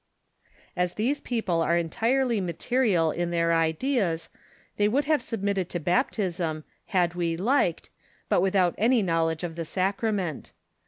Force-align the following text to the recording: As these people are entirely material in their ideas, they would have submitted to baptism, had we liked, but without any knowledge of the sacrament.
As 0.75 0.95
these 0.95 1.21
people 1.21 1.61
are 1.61 1.77
entirely 1.77 2.41
material 2.41 3.11
in 3.11 3.29
their 3.29 3.53
ideas, 3.53 4.29
they 4.77 4.87
would 4.87 5.05
have 5.05 5.21
submitted 5.21 5.69
to 5.69 5.79
baptism, 5.79 6.63
had 6.87 7.13
we 7.13 7.37
liked, 7.37 7.91
but 8.27 8.41
without 8.41 8.73
any 8.79 9.03
knowledge 9.03 9.43
of 9.43 9.55
the 9.55 9.63
sacrament. 9.63 10.53